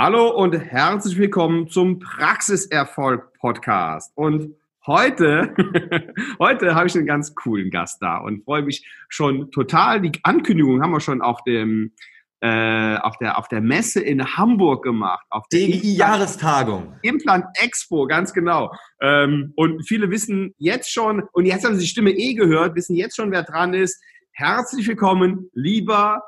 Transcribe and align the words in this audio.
Hallo 0.00 0.28
und 0.28 0.52
herzlich 0.52 1.18
willkommen 1.18 1.66
zum 1.66 1.98
Praxiserfolg 1.98 3.32
Podcast. 3.32 4.12
Und 4.14 4.54
heute, 4.86 5.52
heute 6.38 6.76
habe 6.76 6.86
ich 6.86 6.94
einen 6.94 7.04
ganz 7.04 7.34
coolen 7.34 7.68
Gast 7.68 8.00
da 8.00 8.18
und 8.18 8.44
freue 8.44 8.62
mich 8.62 8.86
schon 9.08 9.50
total. 9.50 10.00
Die 10.00 10.12
Ankündigung 10.22 10.82
haben 10.82 10.92
wir 10.92 11.00
schon 11.00 11.20
auf 11.20 11.42
dem 11.42 11.94
äh, 12.40 12.96
auf 12.98 13.18
der 13.18 13.38
auf 13.38 13.48
der 13.48 13.60
Messe 13.60 14.00
in 14.00 14.24
Hamburg 14.36 14.84
gemacht, 14.84 15.26
auf 15.30 15.48
der 15.48 15.66
DGI-Jahrestagung. 15.66 16.94
Implant 17.02 17.46
Expo, 17.60 18.06
ganz 18.06 18.32
genau. 18.32 18.72
Ähm, 19.00 19.52
und 19.56 19.84
viele 19.84 20.12
wissen 20.12 20.54
jetzt 20.58 20.92
schon, 20.92 21.24
und 21.32 21.44
jetzt 21.44 21.64
haben 21.64 21.74
sie 21.74 21.80
die 21.80 21.90
Stimme 21.90 22.12
eh 22.12 22.34
gehört, 22.34 22.76
wissen 22.76 22.94
jetzt 22.94 23.16
schon, 23.16 23.32
wer 23.32 23.42
dran 23.42 23.74
ist. 23.74 24.00
Herzlich 24.30 24.86
willkommen, 24.86 25.50
lieber 25.54 26.22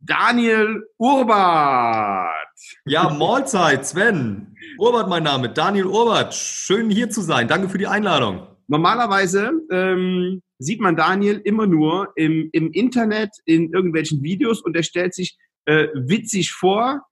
Daniel 0.00 0.84
Urbart. 0.98 2.47
Ja, 2.84 3.10
Mahlzeit, 3.10 3.86
Sven. 3.86 4.56
Urbart 4.78 5.08
mein 5.08 5.22
Name, 5.22 5.50
Daniel 5.50 5.86
Urbart. 5.86 6.34
Schön 6.34 6.90
hier 6.90 7.10
zu 7.10 7.20
sein. 7.20 7.48
Danke 7.48 7.68
für 7.68 7.78
die 7.78 7.86
Einladung. 7.86 8.46
Normalerweise 8.66 9.52
ähm, 9.70 10.42
sieht 10.58 10.80
man 10.80 10.96
Daniel 10.96 11.40
immer 11.44 11.66
nur 11.66 12.12
im, 12.16 12.50
im 12.52 12.70
Internet, 12.72 13.30
in 13.44 13.72
irgendwelchen 13.72 14.22
Videos 14.22 14.60
und 14.62 14.76
er 14.76 14.82
stellt 14.82 15.14
sich 15.14 15.38
äh, 15.64 15.88
witzig 15.94 16.52
vor. 16.52 17.02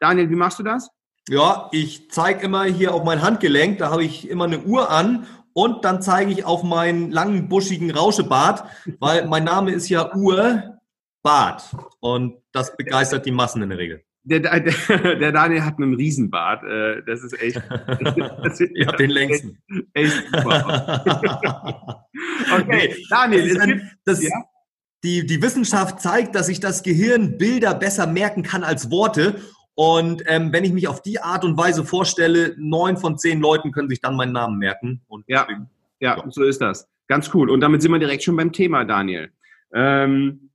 Daniel, 0.00 0.30
wie 0.30 0.36
machst 0.36 0.58
du 0.58 0.62
das? 0.62 0.90
Ja, 1.28 1.68
ich 1.72 2.10
zeige 2.10 2.44
immer 2.44 2.64
hier 2.64 2.94
auf 2.94 3.04
mein 3.04 3.22
Handgelenk, 3.22 3.78
da 3.78 3.90
habe 3.90 4.04
ich 4.04 4.28
immer 4.28 4.44
eine 4.44 4.60
Uhr 4.60 4.90
an 4.90 5.26
und 5.52 5.84
dann 5.84 6.02
zeige 6.02 6.32
ich 6.32 6.44
auf 6.44 6.62
meinen 6.62 7.10
langen, 7.10 7.48
buschigen 7.48 7.90
Rauschebart, 7.90 8.64
weil 8.98 9.26
mein 9.26 9.44
Name 9.44 9.72
ist 9.72 9.88
ja 9.88 10.14
Urbart 10.14 11.74
und 12.00 12.36
das 12.52 12.76
begeistert 12.76 13.26
die 13.26 13.32
Massen 13.32 13.62
in 13.62 13.68
der 13.68 13.78
Regel. 13.78 14.04
Der, 14.22 14.40
der, 14.40 14.60
der 15.16 15.32
Daniel 15.32 15.64
hat 15.64 15.78
einen 15.78 15.94
Riesenbart. 15.94 16.62
Äh, 16.64 17.02
das 17.04 17.22
ist 17.22 17.40
echt. 17.40 17.62
Das 17.68 18.60
ist, 18.60 18.70
ja, 18.74 18.92
den 18.92 19.10
längsten. 19.10 19.58
Echt, 19.94 20.14
echt 20.14 20.26
super. 20.32 22.06
okay, 22.52 22.96
Daniel, 23.08 23.54
das, 23.54 23.66
gibt, 23.66 23.82
das, 24.04 24.22
ja? 24.22 24.30
die, 25.02 25.26
die 25.26 25.42
Wissenschaft 25.42 26.00
zeigt, 26.00 26.34
dass 26.34 26.46
sich 26.46 26.60
das 26.60 26.82
Gehirn 26.82 27.38
Bilder 27.38 27.74
besser 27.74 28.06
merken 28.06 28.42
kann 28.42 28.62
als 28.62 28.90
Worte. 28.90 29.40
Und 29.74 30.22
ähm, 30.26 30.52
wenn 30.52 30.64
ich 30.64 30.72
mich 30.72 30.88
auf 30.88 31.00
die 31.00 31.20
Art 31.20 31.44
und 31.44 31.56
Weise 31.56 31.84
vorstelle, 31.84 32.54
neun 32.58 32.98
von 32.98 33.16
zehn 33.16 33.40
Leuten 33.40 33.72
können 33.72 33.88
sich 33.88 34.00
dann 34.00 34.16
meinen 34.16 34.32
Namen 34.32 34.58
merken. 34.58 35.00
Und 35.08 35.24
ja, 35.26 35.46
ja, 36.00 36.16
ja, 36.16 36.24
so 36.28 36.42
ist 36.42 36.60
das. 36.60 36.86
Ganz 37.08 37.30
cool. 37.32 37.48
Und 37.48 37.60
damit 37.60 37.80
sind 37.80 37.90
wir 37.90 37.98
direkt 37.98 38.22
schon 38.22 38.36
beim 38.36 38.52
Thema, 38.52 38.84
Daniel. 38.84 39.30
Ähm, 39.72 40.49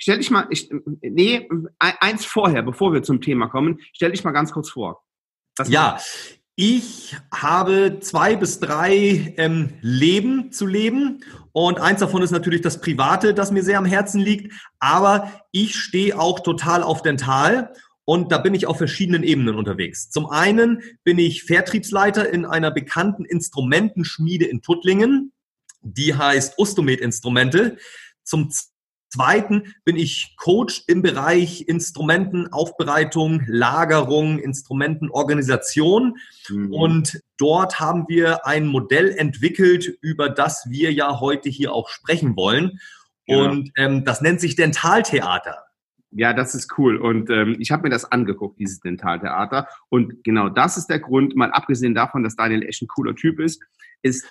Stell 0.00 0.16
dich 0.16 0.30
mal, 0.30 0.46
ich, 0.48 0.70
nee, 1.02 1.46
eins 1.78 2.24
vorher, 2.24 2.62
bevor 2.62 2.94
wir 2.94 3.02
zum 3.02 3.20
Thema 3.20 3.48
kommen, 3.48 3.80
stell 3.92 4.10
dich 4.10 4.24
mal 4.24 4.32
ganz 4.32 4.50
kurz 4.50 4.70
vor. 4.70 5.04
Was 5.58 5.68
ja, 5.68 5.98
ich 6.56 7.16
habe 7.32 7.98
zwei 8.00 8.34
bis 8.34 8.60
drei 8.60 9.34
ähm, 9.36 9.74
Leben 9.82 10.52
zu 10.52 10.66
leben 10.66 11.22
und 11.52 11.80
eins 11.80 12.00
davon 12.00 12.22
ist 12.22 12.30
natürlich 12.30 12.62
das 12.62 12.80
Private, 12.80 13.34
das 13.34 13.50
mir 13.50 13.62
sehr 13.62 13.76
am 13.76 13.84
Herzen 13.84 14.20
liegt, 14.20 14.54
aber 14.78 15.30
ich 15.52 15.76
stehe 15.76 16.18
auch 16.18 16.40
total 16.40 16.82
auf 16.82 17.02
Dental 17.02 17.74
und 18.06 18.32
da 18.32 18.38
bin 18.38 18.54
ich 18.54 18.66
auf 18.66 18.78
verschiedenen 18.78 19.22
Ebenen 19.22 19.54
unterwegs. 19.54 20.08
Zum 20.08 20.30
einen 20.30 20.82
bin 21.04 21.18
ich 21.18 21.44
Vertriebsleiter 21.44 22.30
in 22.30 22.46
einer 22.46 22.70
bekannten 22.70 23.26
Instrumentenschmiede 23.26 24.46
in 24.46 24.62
Tuttlingen, 24.62 25.32
die 25.82 26.14
heißt 26.14 26.58
Ostomed 26.58 27.00
Instrumente. 27.00 27.76
Zum 28.22 28.50
Zweiten 29.12 29.74
bin 29.84 29.96
ich 29.96 30.34
Coach 30.36 30.84
im 30.86 31.02
Bereich 31.02 31.62
Instrumentenaufbereitung, 31.66 33.42
Lagerung, 33.46 34.38
Instrumentenorganisation. 34.38 36.16
Mhm. 36.48 36.72
Und 36.72 37.20
dort 37.36 37.80
haben 37.80 38.04
wir 38.08 38.46
ein 38.46 38.66
Modell 38.66 39.10
entwickelt, 39.10 39.98
über 40.00 40.28
das 40.28 40.66
wir 40.68 40.92
ja 40.92 41.18
heute 41.18 41.48
hier 41.48 41.72
auch 41.72 41.88
sprechen 41.88 42.36
wollen. 42.36 42.78
Ja. 43.26 43.38
Und 43.38 43.72
ähm, 43.76 44.04
das 44.04 44.20
nennt 44.20 44.40
sich 44.40 44.54
Dentaltheater. 44.54 45.64
Ja, 46.12 46.32
das 46.32 46.54
ist 46.54 46.78
cool. 46.78 46.96
Und 46.96 47.30
ähm, 47.30 47.56
ich 47.58 47.70
habe 47.70 47.84
mir 47.84 47.90
das 47.90 48.10
angeguckt, 48.10 48.58
dieses 48.58 48.80
Dentaltheater. 48.80 49.68
Und 49.88 50.24
genau 50.24 50.48
das 50.48 50.76
ist 50.76 50.86
der 50.86 50.98
Grund, 50.98 51.36
mal 51.36 51.50
abgesehen 51.52 51.94
davon, 51.94 52.22
dass 52.22 52.36
Daniel 52.36 52.62
echt 52.64 52.82
ein 52.82 52.88
cooler 52.88 53.14
Typ 53.14 53.40
ist, 53.40 53.62
ist 54.02 54.26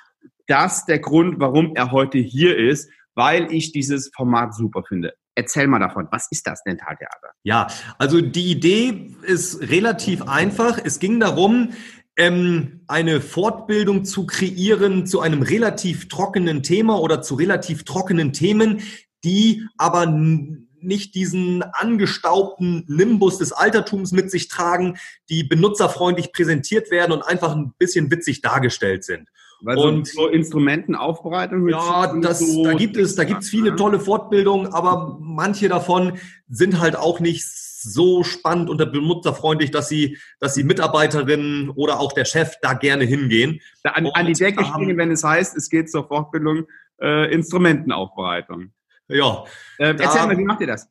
das 0.48 0.86
der 0.86 1.00
Grund, 1.00 1.40
warum 1.40 1.76
er 1.76 1.92
heute 1.92 2.18
hier 2.18 2.58
ist 2.58 2.90
weil 3.20 3.52
ich 3.52 3.74
dieses 3.74 4.10
Format 4.16 4.56
super 4.56 4.82
finde. 4.88 5.14
Erzähl 5.36 5.68
mal 5.68 5.80
davon, 5.80 6.08
was 6.10 6.28
ist 6.32 6.48
das 6.48 6.64
Dentaltheater? 6.64 7.32
Ja, 7.44 7.68
also 7.98 8.22
die 8.22 8.50
Idee 8.50 9.14
ist 9.24 9.60
relativ 9.60 10.22
einfach. 10.22 10.80
Es 10.82 11.00
ging 11.00 11.20
darum, 11.20 11.74
ähm, 12.16 12.80
eine 12.88 13.20
Fortbildung 13.20 14.06
zu 14.06 14.26
kreieren 14.26 15.06
zu 15.06 15.20
einem 15.20 15.42
relativ 15.42 16.08
trockenen 16.08 16.64
Thema 16.64 16.98
oder 17.02 17.22
zu 17.22 17.36
relativ 17.36 17.84
trockenen 17.84 18.32
Themen, 18.32 18.84
die 19.26 19.66
aber 19.78 20.06
nicht 20.06 21.14
diesen 21.14 21.62
angestaubten 21.62 22.86
Nimbus 22.88 23.38
des 23.38 23.52
Altertums 23.52 24.14
mit 24.14 24.32
sich 24.32 24.48
tragen, 24.48 24.98
die 25.30 25.44
benutzerfreundlich 25.44 26.32
präsentiert 26.32 26.90
werden 26.90 27.12
und 27.12 27.24
einfach 27.24 27.54
ein 27.54 27.74
bisschen 27.78 28.12
witzig 28.12 28.42
dargestellt 28.42 29.04
sind. 29.04 29.28
Weil 29.62 29.78
und 29.78 30.08
so 30.08 30.28
Instrumentenaufbereitung. 30.28 31.68
Ja, 31.68 32.16
das, 32.22 32.40
so 32.40 32.64
da 32.64 32.74
gibt 32.74 32.96
es, 32.98 33.16
da 33.16 33.24
gibt 33.26 33.44
es 33.44 33.50
viele 33.50 33.76
tolle 33.76 34.00
Fortbildungen, 34.00 34.68
aber 34.68 35.18
manche 35.20 35.68
davon 35.68 36.18
sind 36.48 36.80
halt 36.80 36.96
auch 36.96 37.20
nicht 37.20 37.46
so 37.46 38.24
spannend 38.24 38.70
und 38.70 38.78
benutzerfreundlich, 38.92 39.72
dass 39.72 39.90
sie, 39.90 40.18
dass 40.40 40.54
die 40.54 40.64
Mitarbeiterinnen 40.64 41.70
oder 41.70 42.00
auch 42.00 42.12
der 42.12 42.26
Chef 42.26 42.56
da 42.62 42.74
gerne 42.74 43.06
hingehen. 43.06 43.62
Da 43.84 43.92
an, 43.92 44.08
an 44.08 44.26
die 44.26 44.34
Decke 44.34 44.66
springen, 44.66 44.98
wenn 44.98 45.12
es 45.12 45.24
heißt, 45.24 45.56
es 45.56 45.70
geht 45.70 45.90
zur 45.90 46.08
Fortbildung 46.08 46.66
äh, 47.02 47.34
Instrumentenaufbereitung. 47.34 48.72
Ja. 49.08 49.46
Äh, 49.78 49.96
erzähl 49.98 50.28
mal, 50.28 50.38
wie 50.38 50.44
macht 50.44 50.62
ihr 50.62 50.68
das? 50.68 50.90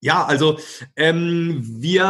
Ja, 0.00 0.24
also 0.24 0.58
ähm, 0.94 1.62
wir 1.64 2.04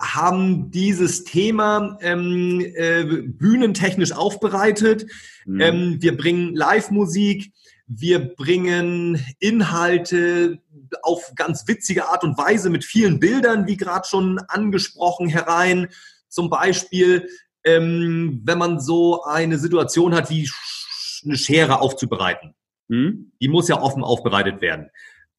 haben 0.00 0.70
dieses 0.70 1.24
Thema 1.24 1.98
ähm, 2.02 2.60
äh, 2.60 3.04
bühnentechnisch 3.04 4.12
aufbereitet. 4.12 5.06
Mhm. 5.46 5.60
Ähm, 5.60 5.96
wir 6.00 6.16
bringen 6.16 6.54
Live-Musik, 6.54 7.52
wir 7.86 8.34
bringen 8.34 9.24
Inhalte 9.38 10.58
auf 11.02 11.32
ganz 11.34 11.66
witzige 11.66 12.08
Art 12.08 12.22
und 12.22 12.36
Weise 12.36 12.68
mit 12.68 12.84
vielen 12.84 13.18
Bildern, 13.18 13.66
wie 13.66 13.76
gerade 13.76 14.06
schon 14.06 14.38
angesprochen, 14.48 15.26
herein. 15.28 15.88
Zum 16.28 16.50
Beispiel, 16.50 17.28
ähm, 17.64 18.42
wenn 18.44 18.58
man 18.58 18.78
so 18.78 19.22
eine 19.24 19.58
Situation 19.58 20.14
hat, 20.14 20.28
wie 20.28 20.50
eine 21.24 21.36
Schere 21.36 21.80
aufzubereiten. 21.80 22.54
Mhm. 22.88 23.32
Die 23.40 23.48
muss 23.48 23.68
ja 23.68 23.80
offen 23.80 24.04
aufbereitet 24.04 24.60
werden 24.60 24.90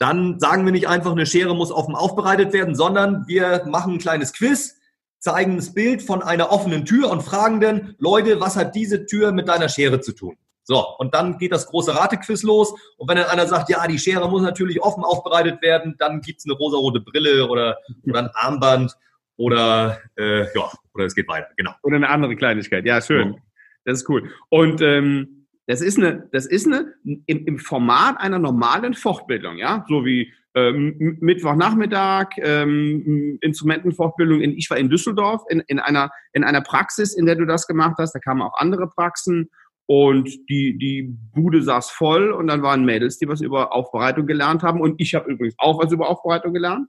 dann 0.04 0.38
sagen 0.38 0.66
wir 0.66 0.74
nicht 0.74 0.90
einfach, 0.90 1.14
eine 1.14 1.26
Schere 1.26 1.56
muss 1.56 1.72
offen 1.72 1.96
aufbereitet 1.96 2.52
werden, 2.52 2.76
sondern 2.76 3.26
wir 3.26 3.64
machen 3.68 3.94
ein 3.94 4.00
kleines 4.00 4.34
Quiz, 4.34 4.76
zeigen 5.20 5.56
das 5.56 5.74
Bild 5.74 6.02
von 6.02 6.22
einer 6.22 6.52
offenen 6.52 6.84
Tür 6.84 7.10
und 7.10 7.24
fragen 7.24 7.62
dann, 7.62 7.96
Leute, 8.00 8.42
was 8.42 8.58
hat 8.58 8.76
diese 8.76 9.06
Tür 9.06 9.32
mit 9.32 9.48
deiner 9.48 9.70
Schere 9.70 10.02
zu 10.02 10.12
tun? 10.12 10.36
So, 10.66 10.86
und 10.98 11.14
dann 11.14 11.38
geht 11.38 11.54
das 11.54 11.68
große 11.68 11.96
Ratequiz 11.96 12.44
los. 12.44 12.74
Und 12.98 13.10
wenn 13.10 13.16
dann 13.16 13.28
einer 13.28 13.48
sagt, 13.48 13.70
ja, 13.70 13.88
die 13.88 13.98
Schere 13.98 14.30
muss 14.30 14.42
natürlich 14.42 14.82
offen 14.82 15.06
aufbereitet 15.06 15.62
werden, 15.62 15.96
dann 16.00 16.20
gibt's 16.20 16.44
eine 16.46 16.54
rosarote 16.56 17.00
Brille 17.00 17.48
oder, 17.48 17.78
oder 18.06 18.20
ein 18.20 18.30
Armband 18.34 18.94
oder 19.38 20.00
äh, 20.18 20.54
ja, 20.54 20.70
oder 20.94 21.06
es 21.06 21.16
geht 21.16 21.30
weiter, 21.30 21.48
genau. 21.56 21.72
Oder 21.82 21.96
eine 21.96 22.10
andere 22.10 22.36
Kleinigkeit. 22.36 22.86
Ja, 22.86 23.02
schön. 23.02 23.42
Das 23.86 24.02
ist 24.02 24.10
cool. 24.10 24.30
Und 24.50 24.82
ähm, 24.82 25.43
das 25.68 25.82
ist 25.82 25.98
eine, 25.98 26.28
das 26.32 26.46
ist 26.46 26.68
eine 26.68 26.94
im, 27.04 27.24
im 27.26 27.58
Format 27.58 28.20
einer 28.20 28.40
normalen 28.40 28.94
Fortbildung, 28.94 29.58
ja, 29.58 29.86
so 29.88 30.04
wie 30.04 30.34
ähm, 30.56 31.18
Mittwochnachmittag, 31.22 32.38
ähm, 32.38 33.38
Instrumentenfortbildung. 33.42 34.42
In, 34.42 34.52
ich 34.58 34.70
war 34.70 34.78
in 34.78 34.90
Düsseldorf 34.90 35.44
in, 35.50 35.62
in 35.68 35.80
einer 35.80 36.12
in 36.34 36.44
einer 36.44 36.62
Praxis, 36.62 37.14
in 37.16 37.26
der 37.26 37.36
du 37.36 37.46
das 37.46 37.66
gemacht 37.66 37.96
hast. 37.98 38.14
Da 38.14 38.20
kamen 38.20 38.42
auch 38.42 38.60
andere 38.60 38.88
Praxen 38.88 39.50
und 39.86 40.30
die 40.50 40.78
die 40.78 41.18
Bude 41.34 41.64
saß 41.64 41.90
voll 41.90 42.32
und 42.32 42.48
dann 42.48 42.62
waren 42.62 42.86
Mädels, 42.86 43.18
die 43.18 43.28
was 43.28 43.42
über 43.42 43.74
Aufbereitung 43.74 44.28
gelernt 44.28 44.64
haben 44.64 44.82
und 44.82 45.00
ich 45.00 45.16
habe 45.16 45.32
übrigens 45.32 45.56
auch 45.58 45.82
was 45.82 45.92
über 45.92 46.10
Aufbereitung 46.10 46.54
gelernt. 46.54 46.88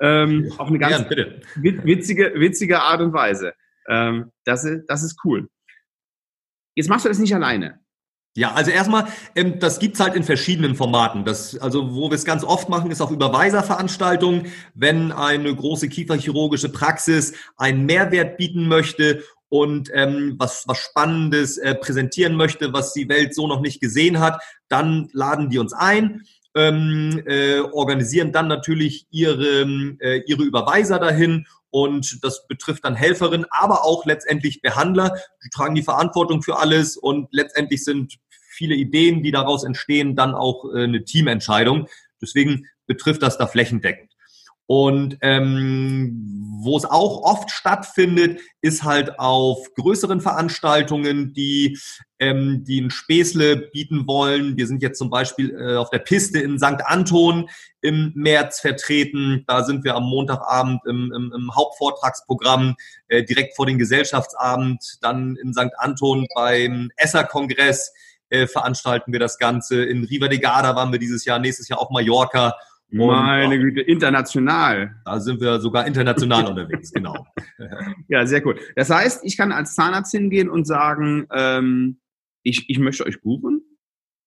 Ähm, 0.00 0.52
auf 0.58 0.68
eine 0.68 0.78
ganz 0.78 0.98
ja, 0.98 1.26
witzige 1.56 2.32
witzige 2.36 2.80
Art 2.80 3.00
und 3.00 3.12
Weise. 3.12 3.54
Ähm, 3.88 4.30
das 4.44 4.64
ist 4.64 4.84
das 4.86 5.02
ist 5.02 5.18
cool. 5.24 5.48
Jetzt 6.74 6.88
machst 6.88 7.04
du 7.04 7.08
das 7.08 7.18
nicht 7.18 7.34
alleine. 7.34 7.83
Ja, 8.36 8.52
also 8.52 8.72
erstmal, 8.72 9.06
ähm, 9.36 9.60
das 9.60 9.78
gibt's 9.78 10.00
halt 10.00 10.16
in 10.16 10.24
verschiedenen 10.24 10.74
Formaten. 10.74 11.24
Das, 11.24 11.56
also 11.56 11.94
wo 11.94 12.10
wir 12.10 12.16
es 12.16 12.24
ganz 12.24 12.42
oft 12.42 12.68
machen, 12.68 12.90
ist 12.90 13.00
auf 13.00 13.12
Überweiserveranstaltungen, 13.12 14.46
wenn 14.74 15.12
eine 15.12 15.54
große 15.54 15.88
kieferchirurgische 15.88 16.68
Praxis 16.68 17.34
einen 17.56 17.86
Mehrwert 17.86 18.36
bieten 18.36 18.66
möchte 18.66 19.22
und 19.48 19.88
ähm, 19.94 20.34
was, 20.36 20.64
was 20.66 20.78
Spannendes 20.78 21.58
äh, 21.58 21.76
präsentieren 21.76 22.34
möchte, 22.34 22.72
was 22.72 22.92
die 22.92 23.08
Welt 23.08 23.36
so 23.36 23.46
noch 23.46 23.60
nicht 23.60 23.80
gesehen 23.80 24.18
hat, 24.18 24.42
dann 24.68 25.08
laden 25.12 25.48
die 25.48 25.58
uns 25.58 25.72
ein. 25.72 26.22
Ähm, 26.54 27.22
äh, 27.26 27.60
organisieren 27.60 28.32
dann 28.32 28.48
natürlich 28.48 29.06
ihre, 29.10 29.62
äh, 30.00 30.22
ihre 30.26 30.42
Überweiser 30.42 30.98
dahin 30.98 31.46
und 31.70 32.22
das 32.22 32.46
betrifft 32.46 32.84
dann 32.84 32.94
Helferinnen, 32.94 33.46
aber 33.50 33.84
auch 33.84 34.06
letztendlich 34.06 34.62
Behandler. 34.62 35.16
Die 35.44 35.50
tragen 35.50 35.74
die 35.74 35.82
Verantwortung 35.82 36.42
für 36.42 36.58
alles 36.58 36.96
und 36.96 37.28
letztendlich 37.32 37.82
sind 37.82 38.18
viele 38.54 38.76
Ideen, 38.76 39.24
die 39.24 39.32
daraus 39.32 39.64
entstehen, 39.64 40.14
dann 40.14 40.34
auch 40.34 40.64
äh, 40.72 40.84
eine 40.84 41.04
Teamentscheidung. 41.04 41.88
Deswegen 42.22 42.66
betrifft 42.86 43.22
das 43.22 43.38
da 43.38 43.48
flächendeckend. 43.48 44.13
Und 44.66 45.18
ähm, 45.20 46.54
wo 46.62 46.76
es 46.78 46.86
auch 46.86 47.22
oft 47.22 47.50
stattfindet, 47.50 48.40
ist 48.62 48.82
halt 48.82 49.18
auf 49.18 49.58
größeren 49.74 50.22
Veranstaltungen, 50.22 51.34
die, 51.34 51.78
ähm, 52.18 52.64
die 52.64 52.80
ein 52.80 52.90
Späßle 52.90 53.56
bieten 53.56 54.06
wollen. 54.06 54.56
Wir 54.56 54.66
sind 54.66 54.80
jetzt 54.80 54.98
zum 54.98 55.10
Beispiel 55.10 55.54
äh, 55.54 55.76
auf 55.76 55.90
der 55.90 55.98
Piste 55.98 56.38
in 56.38 56.58
St. 56.58 56.82
Anton 56.86 57.50
im 57.82 58.12
März 58.14 58.60
vertreten. 58.60 59.44
Da 59.46 59.64
sind 59.64 59.84
wir 59.84 59.94
am 59.94 60.04
Montagabend 60.04 60.80
im, 60.86 61.12
im, 61.14 61.32
im 61.36 61.54
Hauptvortragsprogramm 61.54 62.76
äh, 63.08 63.22
direkt 63.22 63.56
vor 63.56 63.66
den 63.66 63.78
Gesellschaftsabend. 63.78 64.96
Dann 65.02 65.36
in 65.36 65.52
St. 65.52 65.72
Anton 65.76 66.26
beim 66.34 66.90
Esser-Kongress 66.96 67.92
äh, 68.30 68.46
veranstalten 68.46 69.12
wir 69.12 69.20
das 69.20 69.38
Ganze. 69.38 69.84
In 69.84 70.04
Riva 70.04 70.28
de 70.28 70.38
Garda 70.38 70.74
waren 70.74 70.92
wir 70.92 70.98
dieses 70.98 71.26
Jahr, 71.26 71.38
nächstes 71.38 71.68
Jahr 71.68 71.80
auf 71.80 71.90
Mallorca. 71.90 72.54
Meine 72.90 73.58
Güte, 73.58 73.80
international. 73.80 74.96
Da 75.04 75.18
sind 75.18 75.40
wir 75.40 75.60
sogar 75.60 75.86
international 75.86 76.46
unterwegs, 76.50 76.92
genau. 76.92 77.26
Ja, 78.08 78.26
sehr 78.26 78.44
cool. 78.46 78.58
Das 78.76 78.90
heißt, 78.90 79.24
ich 79.24 79.36
kann 79.36 79.52
als 79.52 79.74
Zahnarzt 79.74 80.12
hingehen 80.12 80.48
und 80.48 80.66
sagen, 80.66 81.26
ähm, 81.32 82.00
ich, 82.42 82.68
ich 82.68 82.78
möchte 82.78 83.04
euch 83.06 83.20
buchen? 83.22 83.62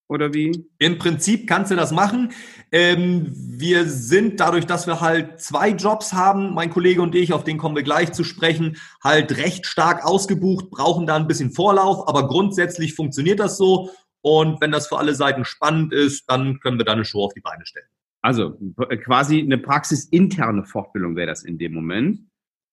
Oder 0.09 0.33
wie? 0.33 0.65
Im 0.79 0.97
Prinzip 0.97 1.47
kannst 1.47 1.69
du 1.69 1.75
das 1.75 1.91
machen. 1.91 2.31
Ähm, 2.71 3.27
wir 3.33 3.85
sind 3.85 4.39
dadurch, 4.39 4.65
dass 4.65 4.87
wir 4.87 5.01
halt 5.01 5.41
zwei 5.41 5.69
Jobs 5.69 6.13
haben, 6.13 6.53
mein 6.53 6.69
Kollege 6.69 7.01
und 7.01 7.13
ich, 7.13 7.33
auf 7.33 7.43
den 7.43 7.57
kommen 7.57 7.75
wir 7.75 7.83
gleich 7.83 8.13
zu 8.13 8.23
sprechen, 8.23 8.77
halt 9.03 9.37
recht 9.37 9.65
stark 9.65 10.05
ausgebucht, 10.05 10.69
brauchen 10.69 11.07
da 11.07 11.17
ein 11.17 11.27
bisschen 11.27 11.51
Vorlauf, 11.51 12.07
aber 12.07 12.27
grundsätzlich 12.27 12.95
funktioniert 12.95 13.39
das 13.39 13.57
so. 13.57 13.89
Und 14.21 14.61
wenn 14.61 14.71
das 14.71 14.87
für 14.87 14.97
alle 14.97 15.13
Seiten 15.13 15.43
spannend 15.43 15.93
ist, 15.93 16.29
dann 16.29 16.59
können 16.59 16.77
wir 16.77 16.85
da 16.85 16.93
eine 16.93 17.05
Show 17.05 17.23
auf 17.23 17.33
die 17.33 17.41
Beine 17.41 17.65
stellen. 17.65 17.87
Also 18.27 18.57
quasi 19.05 19.39
eine 19.39 19.57
praxisinterne 19.57 20.65
Fortbildung 20.65 21.15
wäre 21.15 21.27
das 21.27 21.45
in 21.45 21.57
dem 21.57 21.73
Moment. 21.73 22.19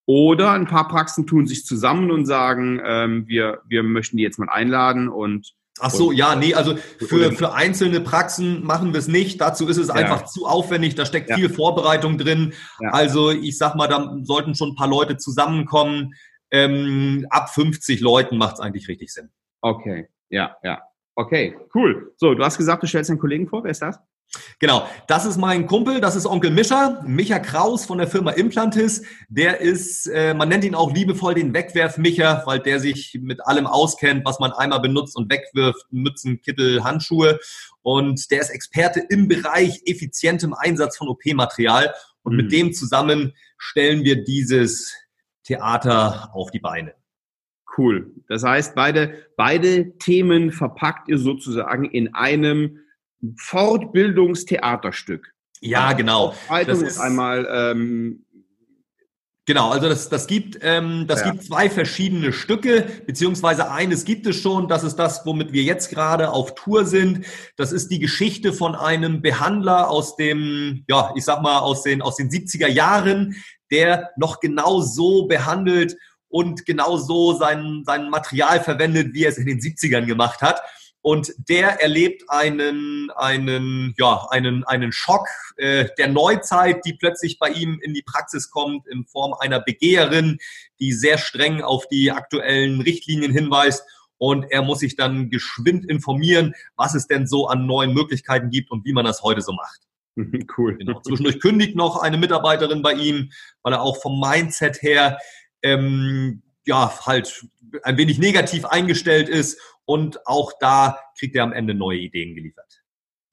Oder 0.05 0.51
ein 0.51 0.67
paar 0.67 0.89
Praxen 0.89 1.29
tun 1.29 1.47
sich 1.47 1.65
zusammen 1.65 2.11
und 2.11 2.27
sagen, 2.27 2.81
ähm, 2.85 3.29
wir, 3.29 3.63
wir 3.69 3.85
möchten 3.85 4.17
die 4.17 4.25
jetzt 4.25 4.41
mal 4.41 4.49
einladen 4.49 5.09
und 5.09 5.55
Ach 5.79 5.91
so, 5.91 6.11
ja, 6.11 6.35
nee, 6.35 6.55
also 6.55 6.77
für, 6.77 7.31
für 7.31 7.55
einzelne 7.55 8.01
Praxen 8.01 8.65
machen 8.65 8.93
wir 8.93 8.99
es 8.99 9.07
nicht. 9.07 9.41
Dazu 9.41 9.69
ist 9.69 9.77
es 9.77 9.89
ja. 9.89 9.95
einfach 9.95 10.25
zu 10.25 10.45
aufwendig, 10.47 10.97
da 10.97 11.07
steckt 11.07 11.31
ja. 11.31 11.37
viel 11.37 11.49
Vorbereitung 11.49 12.19
drin. 12.19 12.53
Ja. 12.81 12.91
Also 12.91 13.31
ich 13.31 13.57
sag 13.57 13.77
mal, 13.77 13.87
da 13.87 14.17
sollten 14.23 14.57
schon 14.57 14.71
ein 14.71 14.77
paar 14.77 14.89
Leute 14.89 15.19
zusammenkommen. 15.19 16.15
Ähm, 16.51 17.27
ab 17.31 17.51
50 17.51 18.01
Leuten 18.01 18.39
macht 18.39 18.55
es 18.55 18.61
eigentlich 18.61 18.89
richtig 18.89 19.13
Sinn. 19.13 19.31
Okay, 19.61 20.09
ja, 20.31 20.57
ja. 20.65 20.83
Okay, 21.15 21.57
cool. 21.77 22.13
So, 22.17 22.35
du 22.35 22.45
hast 22.45 22.59
gesagt, 22.59 22.83
du 22.83 22.89
stellst 22.89 23.11
einen 23.11 23.21
Kollegen 23.21 23.47
vor. 23.47 23.63
Wer 23.63 23.71
ist 23.71 23.83
das? 23.83 24.01
Genau, 24.59 24.89
das 25.07 25.27
ist 25.27 25.37
mein 25.37 25.67
Kumpel, 25.67 26.01
das 26.01 26.17
ist 26.17 26.27
Onkel 26.27 26.51
Mischa, 26.51 27.03
Micha 27.07 27.39
Kraus 27.39 27.87
von 27.87 27.99
der 27.99 28.09
Firma 28.09 28.33
Implantis. 28.33 29.03
Der 29.29 29.61
ist, 29.61 30.07
äh, 30.07 30.35
man 30.35 30.49
nennt 30.49 30.65
ihn 30.65 30.75
auch 30.75 30.93
liebevoll 30.93 31.35
den 31.35 31.55
Wegwerf-Micha, 31.55 32.43
weil 32.47 32.61
der 32.61 32.81
sich 32.81 33.19
mit 33.21 33.47
allem 33.47 33.67
auskennt, 33.67 34.25
was 34.25 34.41
man 34.41 34.53
einmal 34.53 34.81
benutzt 34.81 35.17
und 35.17 35.31
wegwirft, 35.31 35.87
Mützen, 35.91 36.41
Kittel, 36.41 36.85
Handschuhe. 36.85 37.39
Und 37.83 38.31
der 38.31 38.41
ist 38.41 38.51
Experte 38.51 39.05
im 39.09 39.29
Bereich 39.29 39.83
effizientem 39.87 40.55
Einsatz 40.55 40.97
von 40.97 41.09
OP-Material. 41.09 41.95
Und 42.23 42.33
mhm. 42.33 42.37
mit 42.39 42.53
dem 42.53 42.73
zusammen 42.73 43.35
stellen 43.59 44.05
wir 44.05 44.25
dieses 44.25 44.95
Theater 45.45 46.31
auf 46.33 46.51
die 46.51 46.61
Beine. 46.61 46.95
Cool. 47.77 48.13
Das 48.29 48.45
heißt, 48.45 48.75
beide, 48.75 49.27
beide 49.37 49.99
Themen 49.99 50.53
verpackt 50.53 51.09
ihr 51.09 51.19
sozusagen 51.19 51.85
in 51.85 52.15
einem 52.15 52.79
Fortbildungstheaterstück. 53.39 55.33
Ja, 55.61 55.93
genau. 55.93 56.35
Das 56.67 56.83
ist 56.83 56.99
einmal 56.99 57.49
ähm, 57.51 58.25
Genau, 59.47 59.71
also 59.71 59.91
das, 59.91 60.09
das 60.09 60.27
gibt 60.27 60.59
ähm, 60.63 61.05
das 61.07 61.21
ja. 61.21 61.31
gibt 61.31 61.45
zwei 61.45 61.69
verschiedene 61.69 62.33
Stücke, 62.33 62.87
beziehungsweise 63.07 63.71
eines 63.71 64.07
gibt 64.07 64.27
es 64.27 64.37
schon, 64.37 64.69
das 64.69 64.85
ist 64.85 64.97
das, 64.97 65.27
womit 65.27 65.53
wir 65.53 65.63
jetzt 65.63 65.91
gerade 65.91 66.31
auf 66.31 66.55
Tour 66.55 66.87
sind. 66.87 67.27
Das 67.59 67.71
ist 67.71 67.91
die 67.91 67.99
Geschichte 67.99 68.55
von 68.55 68.75
einem 68.75 69.21
Behandler 69.21 69.91
aus 69.91 70.17
dem, 70.17 70.85
ja, 70.89 71.13
ich 71.15 71.27
sag 71.27 71.43
mal, 71.43 71.59
aus 71.59 71.83
den, 71.83 72.01
aus 72.01 72.17
den 72.17 72.31
70er 72.31 72.69
Jahren, 72.69 73.37
der 73.71 74.13
noch 74.17 74.41
genau 74.41 74.81
so 74.81 75.27
behandelt 75.27 75.95
und 76.29 76.65
genau 76.65 76.97
so 76.97 77.35
sein, 77.35 77.83
sein 77.85 78.09
Material 78.09 78.61
verwendet, 78.61 79.13
wie 79.13 79.25
er 79.25 79.29
es 79.29 79.37
in 79.37 79.47
den 79.47 79.61
70ern 79.61 80.07
gemacht 80.07 80.41
hat. 80.41 80.63
Und 81.05 81.35
der 81.37 81.83
erlebt 81.83 82.23
einen, 82.29 83.11
einen, 83.15 83.95
ja, 83.99 84.27
einen, 84.31 84.65
einen 84.65 84.91
Schock 84.91 85.29
äh, 85.59 85.89
der 85.99 86.09
Neuzeit, 86.09 86.83
die 86.87 86.95
plötzlich 86.95 87.39
bei 87.39 87.51
ihm 87.51 87.79
in 87.83 87.93
die 87.93 88.01
Praxis 88.01 88.51
kommt 88.51 88.87
in 88.87 89.05
Form 89.05 89.35
einer 89.39 89.61
Begeherin, 89.61 90.39
die 90.81 90.95
sehr 90.95 91.19
streng 91.19 91.61
auf 91.61 91.87
die 91.89 92.11
aktuellen 92.11 92.81
Richtlinien 92.81 93.33
hinweist. 93.33 93.85
Und 94.17 94.51
er 94.51 94.63
muss 94.63 94.79
sich 94.79 94.97
dann 94.97 95.29
geschwind 95.29 95.85
informieren, 95.85 96.55
was 96.75 96.95
es 96.95 97.07
denn 97.07 97.27
so 97.27 97.49
an 97.49 97.67
neuen 97.67 97.93
Möglichkeiten 97.93 98.49
gibt 98.49 98.71
und 98.71 98.87
wie 98.87 98.95
man 98.95 99.05
das 99.05 99.23
heute 99.23 99.43
so 99.43 99.53
macht. 99.53 99.81
Cool. 100.57 100.79
Genau. 100.79 101.01
Zwischendurch 101.01 101.39
kündigt 101.39 101.77
noch 101.77 102.01
eine 102.01 102.17
Mitarbeiterin 102.17 102.81
bei 102.81 102.95
ihm, 102.95 103.31
weil 103.63 103.75
er 103.75 103.83
auch 103.83 104.01
vom 104.01 104.19
Mindset 104.19 104.81
her 104.81 105.19
ähm, 105.61 106.43
ja 106.65 106.99
halt 107.05 107.45
ein 107.83 107.99
wenig 107.99 108.19
negativ 108.19 108.65
eingestellt 108.65 109.29
ist 109.29 109.61
und 109.85 110.27
auch 110.27 110.53
da 110.59 110.99
kriegt 111.19 111.37
er 111.37 111.43
am 111.43 111.53
Ende 111.53 111.75
neue 111.75 111.99
Ideen 111.99 112.35
geliefert. 112.35 112.83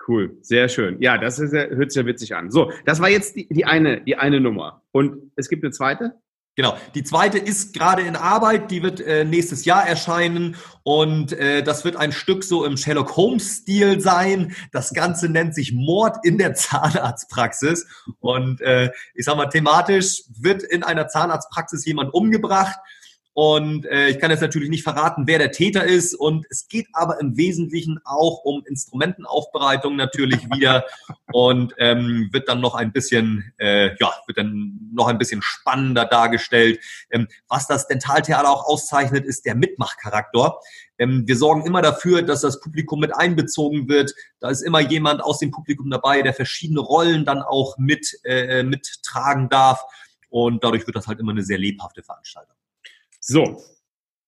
Cool, 0.08 0.38
sehr 0.42 0.68
schön. 0.68 1.02
Ja, 1.02 1.18
das 1.18 1.40
ist, 1.40 1.54
hört 1.54 1.92
sich 1.92 2.02
ja 2.02 2.08
witzig 2.08 2.36
an. 2.36 2.50
So, 2.50 2.72
das 2.86 3.00
war 3.00 3.10
jetzt 3.10 3.36
die, 3.36 3.48
die, 3.48 3.66
eine, 3.66 4.02
die 4.02 4.16
eine 4.16 4.40
Nummer. 4.40 4.84
Und 4.92 5.32
es 5.36 5.48
gibt 5.48 5.64
eine 5.64 5.72
zweite? 5.72 6.16
Genau. 6.56 6.78
Die 6.96 7.04
zweite 7.04 7.38
ist 7.38 7.74
gerade 7.74 8.02
in 8.02 8.18
Arbeit, 8.18 8.72
die 8.72 8.84
wird 8.84 9.00
äh, 9.00 9.24
nächstes 9.24 9.64
Jahr 9.64 9.88
erscheinen 9.88 10.58
und 10.84 11.32
äh, 11.32 11.64
das 11.64 11.86
wird 11.86 11.96
ein 11.96 12.12
Stück 12.12 12.44
so 12.44 12.66
im 12.66 12.76
Sherlock 12.76 13.16
Holmes-Stil 13.16 14.02
sein. 14.02 14.54
Das 14.74 14.94
Ganze 14.94 15.30
nennt 15.30 15.56
sich 15.56 15.72
Mord 15.72 16.18
in 16.24 16.38
der 16.38 16.54
Zahnarztpraxis 16.56 17.88
und 18.20 18.60
äh, 18.60 18.92
ich 19.14 19.26
sag 19.26 19.38
mal 19.38 19.46
thematisch 19.46 20.24
wird 20.38 20.64
in 20.64 20.84
einer 20.84 21.08
Zahnarztpraxis 21.08 21.86
jemand 21.86 22.14
umgebracht 22.14 22.78
und 23.34 23.86
äh, 23.86 24.10
ich 24.10 24.20
kann 24.20 24.30
jetzt 24.30 24.42
natürlich 24.42 24.70
nicht 24.70 24.84
verraten, 24.84 25.24
wer 25.26 25.40
der 25.40 25.52
Täter 25.52 25.86
ist. 25.86 26.14
Und 26.14 26.46
es 26.50 26.68
geht 26.68 26.88
aber 26.92 27.20
im 27.22 27.38
Wesentlichen 27.38 28.00
auch 28.04 28.44
um 28.44 28.64
Instrumentenaufbereitung 28.66 29.96
natürlich 29.96 30.44
wieder 30.50 30.86
und 31.32 31.74
ähm, 31.78 32.30
wird 32.34 32.50
dann 32.50 32.60
noch 32.60 32.76
ein 32.76 32.92
bisschen, 32.92 33.54
äh, 33.58 33.96
ja, 34.00 34.12
wird 34.28 34.38
dann 34.38 34.80
noch 34.94 35.08
ein 35.08 35.18
bisschen 35.18 35.42
spannender 35.42 36.06
dargestellt. 36.06 36.82
Ähm, 37.10 37.30
was 37.48 37.68
das 37.68 37.88
Dentaltheater 37.88 38.50
auch 38.50 38.66
auszeichnet, 38.66 39.26
ist 39.26 39.46
der 39.46 39.56
Mitmachcharakter. 39.56 40.60
Ähm, 40.98 41.24
wir 41.26 41.38
sorgen 41.38 41.66
immer 41.66 41.82
dafür, 41.82 42.24
dass 42.24 42.42
das 42.42 42.60
Publikum 42.60 43.00
mit 43.00 43.16
einbezogen 43.16 43.88
wird. 43.88 44.14
Da 44.42 44.50
ist 44.50 44.62
immer 44.62 44.82
jemand 44.82 45.24
aus 45.24 45.40
dem 45.40 45.52
Publikum 45.52 45.90
dabei, 45.90 46.22
der 46.22 46.34
verschiedene 46.34 46.82
Rollen 46.82 47.24
dann 47.24 47.42
auch 47.42 47.78
mit 47.78 48.20
äh, 48.26 48.64
mittragen 48.64 49.48
darf. 49.48 49.86
Und 50.28 50.66
dadurch 50.66 50.86
wird 50.86 50.98
das 50.98 51.08
halt 51.08 51.20
immer 51.20 51.32
eine 51.32 51.44
sehr 51.44 51.58
lebhafte 51.58 52.04
Veranstaltung. 52.04 52.56
So, 53.24 53.62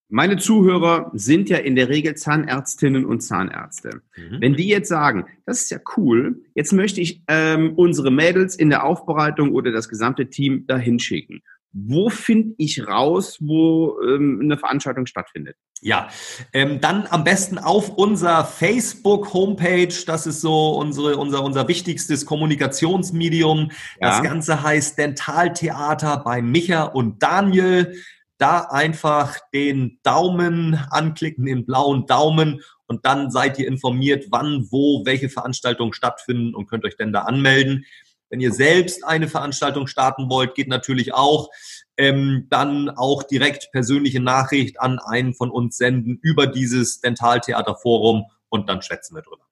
meine 0.08 0.38
Zuhörer 0.38 1.10
sind 1.16 1.50
ja 1.50 1.58
in 1.58 1.76
der 1.76 1.90
Regel 1.90 2.14
Zahnärztinnen 2.14 3.04
und 3.04 3.22
Zahnärzte. 3.22 4.04
Mhm. 4.16 4.38
Wenn 4.40 4.54
die 4.54 4.68
jetzt 4.68 4.88
sagen, 4.88 5.26
das 5.48 5.62
ist 5.62 5.72
ja 5.72 5.80
cool, 5.98 6.44
jetzt 6.54 6.72
möchte 6.72 7.02
ich 7.02 7.24
ähm, 7.28 7.74
unsere 7.76 8.12
Mädels 8.12 8.56
in 8.56 8.70
der 8.70 8.84
Aufbereitung 8.84 9.52
oder 9.54 9.72
das 9.72 9.90
gesamte 9.90 10.30
Team 10.30 10.68
dahin 10.68 11.00
schicken. 11.00 11.42
Wo 11.72 12.10
finde 12.12 12.54
ich 12.60 12.88
raus, 12.88 13.40
wo 13.42 14.00
ähm, 14.08 14.40
eine 14.44 14.60
Veranstaltung 14.60 15.08
stattfindet? 15.08 15.56
Ja, 15.82 16.10
ähm, 16.54 16.80
dann 16.80 17.08
am 17.10 17.24
besten 17.24 17.58
auf 17.58 17.90
unserer 17.90 18.46
Facebook-Homepage. 18.46 20.06
Das 20.06 20.28
ist 20.28 20.42
so 20.42 20.78
unsere, 20.78 21.18
unser, 21.18 21.44
unser 21.44 21.68
wichtigstes 21.68 22.28
Kommunikationsmedium. 22.28 23.72
Ja. 24.00 24.10
Das 24.10 24.22
Ganze 24.22 24.62
heißt 24.62 25.00
Dentaltheater 25.00 26.22
bei 26.24 26.44
Micha 26.44 26.84
und 26.84 27.24
Daniel 27.24 27.96
da 28.44 28.60
einfach 28.60 29.40
den 29.54 30.00
Daumen 30.04 30.76
anklicken, 30.92 31.46
den 31.46 31.66
blauen 31.66 32.08
Daumen 32.08 32.62
und 32.88 33.06
dann 33.06 33.32
seid 33.32 33.58
ihr 33.58 33.70
informiert, 33.70 34.26
wann, 34.32 34.68
wo, 34.70 35.06
welche 35.06 35.30
Veranstaltungen 35.30 35.94
stattfinden 35.94 36.54
und 36.54 36.68
könnt 36.68 36.84
euch 36.84 36.98
denn 36.98 37.14
da 37.14 37.22
anmelden. 37.22 37.86
Wenn 38.30 38.42
ihr 38.42 38.52
selbst 38.52 39.06
eine 39.06 39.30
Veranstaltung 39.30 39.88
starten 39.88 40.30
wollt, 40.30 40.56
geht 40.56 40.68
natürlich 40.68 41.14
auch. 41.14 41.52
Ähm, 41.96 42.48
dann 42.50 42.90
auch 42.90 43.24
direkt 43.24 43.70
persönliche 43.72 44.20
Nachricht 44.20 44.82
an 44.82 45.00
einen 45.00 45.34
von 45.34 45.50
uns 45.50 45.78
senden 45.78 46.20
über 46.22 46.46
dieses 46.46 47.00
Dentaltheaterforum 47.00 48.26
und 48.50 48.68
dann 48.68 48.82
schwätzen 48.82 49.16
wir 49.16 49.22
drüber. 49.22 49.46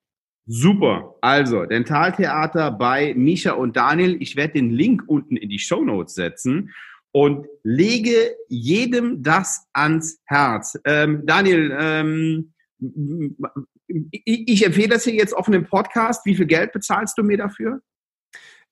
Super. 0.44 1.14
Also, 1.22 1.64
Dentaltheater 1.64 2.70
bei 2.70 3.14
Misha 3.14 3.52
und 3.52 3.74
Daniel. 3.74 4.20
Ich 4.20 4.36
werde 4.36 4.54
den 4.54 4.68
Link 4.68 5.04
unten 5.06 5.38
in 5.38 5.48
die 5.48 5.60
Show 5.60 5.82
Notes 5.82 6.14
setzen 6.14 6.74
und 7.12 7.46
lege 7.62 8.34
jedem 8.48 9.22
das 9.22 9.68
ans 9.72 10.20
Herz. 10.24 10.76
Ähm, 10.84 11.24
Daniel, 11.26 11.76
ähm, 11.78 12.52
ich, 13.86 14.48
ich 14.48 14.66
empfehle 14.66 14.88
das 14.88 15.04
hier 15.04 15.14
jetzt 15.14 15.36
auf 15.36 15.46
einem 15.46 15.66
Podcast. 15.66 16.26
Wie 16.26 16.34
viel 16.34 16.46
Geld 16.46 16.72
bezahlst 16.72 17.16
du 17.18 17.22
mir 17.22 17.36
dafür? 17.36 17.80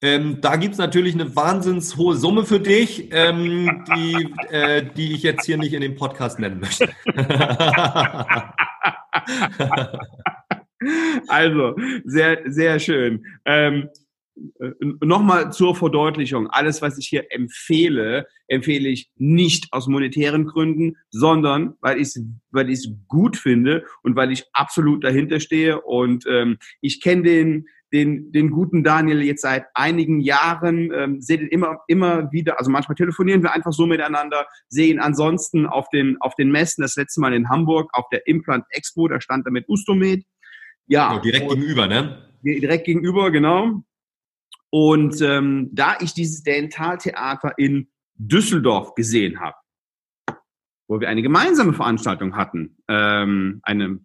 Ähm, 0.02 0.40
da 0.40 0.56
gibt's 0.56 0.78
natürlich 0.78 1.14
eine 1.14 1.36
wahnsinns 1.36 1.98
hohe 1.98 2.16
Summe 2.16 2.46
für 2.46 2.58
dich, 2.58 3.10
ähm, 3.12 3.84
die, 3.94 4.34
äh, 4.48 4.82
die 4.96 5.12
ich 5.12 5.22
jetzt 5.22 5.44
hier 5.44 5.58
nicht 5.58 5.74
in 5.74 5.82
dem 5.82 5.94
Podcast 5.94 6.38
nennen 6.38 6.58
möchte. 6.58 6.88
also, 11.28 11.76
sehr, 12.06 12.38
sehr 12.46 12.78
schön. 12.78 13.26
Ähm, 13.44 13.82
äh, 13.82 13.88
Nochmal 15.00 15.52
zur 15.52 15.74
Verdeutlichung. 15.74 16.48
Alles, 16.48 16.82
was 16.82 16.98
ich 16.98 17.08
hier 17.08 17.26
empfehle, 17.30 18.26
empfehle 18.48 18.88
ich 18.88 19.10
nicht 19.16 19.68
aus 19.72 19.86
monetären 19.86 20.46
Gründen, 20.46 20.96
sondern 21.10 21.74
weil 21.80 21.96
ich 21.96 22.08
es 22.08 22.24
weil 22.50 22.70
ich's 22.70 22.88
gut 23.08 23.36
finde 23.36 23.84
und 24.02 24.16
weil 24.16 24.32
ich 24.32 24.44
absolut 24.52 25.04
dahinter 25.04 25.40
stehe. 25.40 25.80
Und 25.80 26.24
ähm, 26.28 26.58
ich 26.80 27.00
kenne 27.00 27.22
den, 27.22 27.66
den, 27.92 28.32
den 28.32 28.50
guten 28.50 28.84
Daniel 28.84 29.22
jetzt 29.22 29.42
seit 29.42 29.66
einigen 29.74 30.20
Jahren, 30.20 30.92
ähm, 30.92 31.20
sehe 31.20 31.38
ihn 31.38 31.48
immer, 31.48 31.78
immer 31.88 32.30
wieder, 32.32 32.58
also 32.58 32.70
manchmal 32.70 32.96
telefonieren 32.96 33.42
wir 33.42 33.52
einfach 33.52 33.72
so 33.72 33.86
miteinander, 33.86 34.46
sehe 34.68 34.92
ihn 34.92 35.00
ansonsten 35.00 35.66
auf 35.66 35.88
den, 35.90 36.16
auf 36.20 36.34
den 36.34 36.50
Messen, 36.50 36.82
das 36.82 36.96
letzte 36.96 37.20
Mal 37.20 37.34
in 37.34 37.48
Hamburg 37.48 37.90
auf 37.92 38.08
der 38.10 38.26
Implant 38.26 38.64
Expo, 38.70 39.08
da 39.08 39.20
stand 39.20 39.46
er 39.46 39.52
mit 39.52 39.68
Ustomed. 39.68 40.24
Ja. 40.86 41.16
Oh, 41.16 41.20
direkt 41.20 41.48
gegenüber, 41.48 41.86
ne? 41.86 42.26
Direkt 42.42 42.86
gegenüber, 42.86 43.30
genau. 43.30 43.82
Und 44.70 45.20
ähm, 45.20 45.70
da 45.72 45.96
ich 46.00 46.14
dieses 46.14 46.42
Dentaltheater 46.42 47.54
in 47.58 47.88
Düsseldorf 48.14 48.94
gesehen 48.94 49.40
habe, 49.40 49.56
wo 50.86 51.00
wir 51.00 51.08
eine 51.08 51.22
gemeinsame 51.22 51.72
Veranstaltung 51.72 52.36
hatten, 52.36 52.76
ähm, 52.88 53.60
eine, 53.62 54.00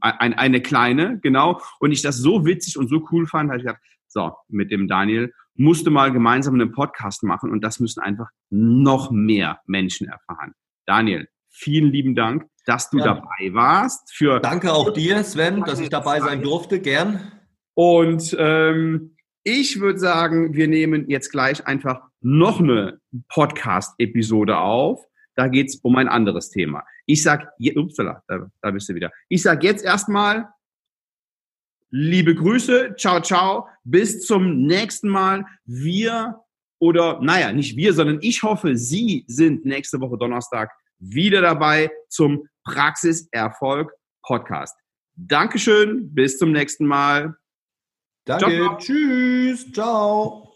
eine, 0.00 0.38
eine 0.38 0.60
kleine, 0.60 1.18
genau, 1.20 1.60
und 1.80 1.92
ich 1.92 2.02
das 2.02 2.18
so 2.18 2.44
witzig 2.44 2.78
und 2.78 2.88
so 2.88 3.06
cool 3.10 3.26
fand, 3.26 3.50
habe 3.50 3.58
ich 3.58 3.66
gedacht, 3.66 3.82
so, 4.06 4.32
mit 4.48 4.70
dem 4.70 4.88
Daniel 4.88 5.32
musste 5.54 5.90
mal 5.90 6.12
gemeinsam 6.12 6.54
einen 6.54 6.72
Podcast 6.72 7.22
machen 7.22 7.50
und 7.50 7.62
das 7.62 7.80
müssen 7.80 8.00
einfach 8.00 8.28
noch 8.50 9.10
mehr 9.10 9.60
Menschen 9.66 10.08
erfahren. 10.08 10.52
Daniel, 10.86 11.28
vielen 11.48 11.90
lieben 11.90 12.14
Dank, 12.14 12.46
dass 12.66 12.90
du 12.90 12.98
ja. 12.98 13.04
dabei 13.04 13.52
warst. 13.52 14.14
Für 14.14 14.40
Danke 14.40 14.72
auch 14.72 14.92
dir, 14.92 15.22
Sven, 15.24 15.62
dass 15.62 15.80
ich 15.80 15.88
dabei 15.88 16.20
sein 16.20 16.42
durfte, 16.42 16.80
gern. 16.80 17.32
Und 17.74 18.36
ähm, 18.38 19.15
ich 19.46 19.78
würde 19.78 20.00
sagen, 20.00 20.54
wir 20.54 20.66
nehmen 20.66 21.08
jetzt 21.08 21.30
gleich 21.30 21.64
einfach 21.68 22.00
noch 22.20 22.58
eine 22.58 23.00
Podcast-Episode 23.28 24.58
auf. 24.58 25.04
Da 25.36 25.46
geht's 25.46 25.76
um 25.76 25.94
ein 25.94 26.08
anderes 26.08 26.50
Thema. 26.50 26.84
Ich 27.06 27.22
sag, 27.22 27.52
upsala, 27.76 28.24
da, 28.26 28.50
da 28.60 28.70
bist 28.72 28.88
du 28.88 28.96
wieder. 28.96 29.12
Ich 29.28 29.42
sag 29.42 29.62
jetzt 29.62 29.84
erstmal 29.84 30.48
liebe 31.90 32.34
Grüße, 32.34 32.96
ciao, 32.98 33.20
ciao, 33.20 33.68
bis 33.84 34.26
zum 34.26 34.62
nächsten 34.62 35.08
Mal. 35.08 35.46
Wir 35.64 36.40
oder, 36.80 37.20
naja, 37.22 37.52
nicht 37.52 37.76
wir, 37.76 37.94
sondern 37.94 38.18
ich 38.22 38.42
hoffe, 38.42 38.76
Sie 38.76 39.24
sind 39.28 39.64
nächste 39.64 40.00
Woche 40.00 40.18
Donnerstag 40.18 40.72
wieder 40.98 41.40
dabei 41.40 41.92
zum 42.08 42.48
Praxiserfolg 42.64 43.92
Podcast. 44.24 44.76
Dankeschön, 45.14 46.12
bis 46.12 46.36
zum 46.36 46.50
nächsten 46.50 46.84
Mal. 46.84 47.36
Danke, 48.26 48.56
ciao. 48.56 48.76
tschüss, 48.78 49.72
ciao. 49.72 50.52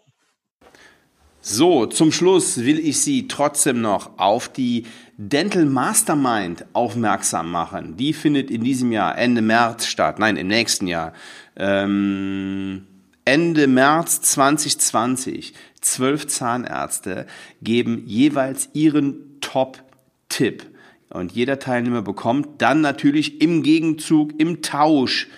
So, 1.40 1.86
zum 1.86 2.10
Schluss 2.10 2.64
will 2.64 2.80
ich 2.80 3.00
Sie 3.00 3.28
trotzdem 3.28 3.80
noch 3.80 4.18
auf 4.18 4.48
die 4.48 4.86
Dental 5.16 5.66
Mastermind 5.66 6.66
aufmerksam 6.72 7.50
machen. 7.50 7.96
Die 7.96 8.12
findet 8.12 8.50
in 8.50 8.64
diesem 8.64 8.90
Jahr 8.90 9.16
Ende 9.16 9.40
März 9.40 9.86
statt. 9.86 10.18
Nein, 10.18 10.36
im 10.36 10.48
nächsten 10.48 10.88
Jahr. 10.88 11.12
Ähm, 11.56 12.88
Ende 13.24 13.68
März 13.68 14.20
2020. 14.22 15.54
Zwölf 15.80 16.26
Zahnärzte 16.26 17.26
geben 17.62 18.02
jeweils 18.04 18.68
ihren 18.72 19.40
Top-Tipp. 19.40 20.66
Und 21.08 21.32
jeder 21.32 21.60
Teilnehmer 21.60 22.02
bekommt 22.02 22.60
dann 22.60 22.80
natürlich 22.80 23.40
im 23.40 23.62
Gegenzug, 23.62 24.32
im 24.40 24.60
Tausch 24.60 25.28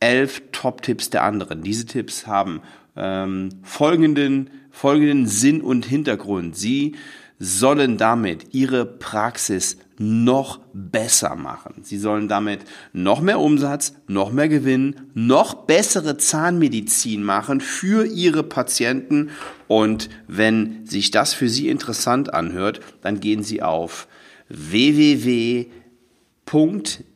elf 0.00 0.42
Top-Tipps 0.52 1.10
der 1.10 1.22
anderen. 1.22 1.62
Diese 1.62 1.86
Tipps 1.86 2.26
haben 2.26 2.60
ähm, 2.96 3.50
folgenden, 3.62 4.50
folgenden 4.70 5.26
Sinn 5.26 5.60
und 5.60 5.86
Hintergrund. 5.86 6.56
Sie 6.56 6.96
sollen 7.38 7.98
damit 7.98 8.54
ihre 8.54 8.86
Praxis 8.86 9.76
noch 9.98 10.60
besser 10.72 11.36
machen. 11.36 11.82
Sie 11.82 11.98
sollen 11.98 12.28
damit 12.28 12.60
noch 12.92 13.20
mehr 13.20 13.40
Umsatz, 13.40 13.94
noch 14.06 14.30
mehr 14.30 14.48
Gewinn, 14.48 14.96
noch 15.14 15.54
bessere 15.66 16.16
Zahnmedizin 16.18 17.22
machen 17.22 17.60
für 17.60 18.06
ihre 18.06 18.42
Patienten. 18.42 19.30
Und 19.68 20.10
wenn 20.26 20.84
sich 20.86 21.10
das 21.10 21.34
für 21.34 21.48
Sie 21.48 21.68
interessant 21.68 22.32
anhört, 22.32 22.80
dann 23.02 23.20
gehen 23.20 23.42
Sie 23.42 23.62
auf 23.62 24.06
www 24.48 25.66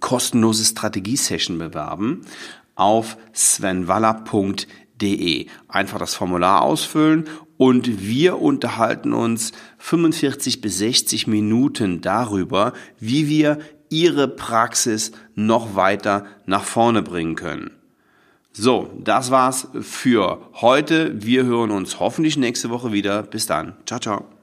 kostenlose 0.00 0.64
Strategie-Session 0.64 1.58
bewerben 1.58 2.20
auf 2.74 3.16
svenwaller.de. 3.34 5.46
Einfach 5.68 5.98
das 5.98 6.14
Formular 6.14 6.62
ausfüllen 6.62 7.24
und 7.56 8.06
wir 8.06 8.40
unterhalten 8.40 9.12
uns 9.12 9.52
45 9.78 10.60
bis 10.60 10.78
60 10.78 11.26
Minuten 11.26 12.00
darüber, 12.00 12.72
wie 12.98 13.28
wir 13.28 13.58
Ihre 13.88 14.28
Praxis 14.28 15.10
noch 15.34 15.74
weiter 15.74 16.26
nach 16.46 16.64
vorne 16.64 17.02
bringen 17.02 17.34
können. 17.34 17.79
So, 18.52 18.90
das 18.98 19.30
war's 19.30 19.68
für 19.80 20.40
heute. 20.54 21.24
Wir 21.24 21.44
hören 21.44 21.70
uns 21.70 22.00
hoffentlich 22.00 22.36
nächste 22.36 22.70
Woche 22.70 22.92
wieder. 22.92 23.22
Bis 23.22 23.46
dann. 23.46 23.74
Ciao, 23.86 24.00
ciao. 24.00 24.39